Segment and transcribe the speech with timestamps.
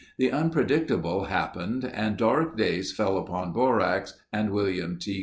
[0.17, 5.19] The unpredictable happened and dark days fell upon borax and William T.